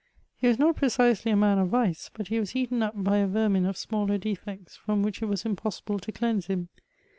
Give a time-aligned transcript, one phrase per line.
[0.35, 3.27] He was not precisely a man of vice, but he was eaten up by a
[3.27, 6.69] vermin of smaller defects, from which it was impossible to cleanse him.